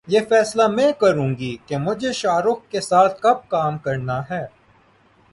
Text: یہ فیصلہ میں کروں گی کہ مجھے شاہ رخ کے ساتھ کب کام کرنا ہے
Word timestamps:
یہ 0.07 0.19
فیصلہ 0.29 0.67
میں 0.67 0.91
کروں 0.99 1.29
گی 1.29 1.55
کہ 1.65 1.77
مجھے 1.77 2.11
شاہ 2.13 2.39
رخ 2.39 2.59
کے 2.69 2.81
ساتھ 2.81 3.19
کب 3.21 3.47
کام 3.47 3.77
کرنا 3.77 4.19
ہے 4.29 4.45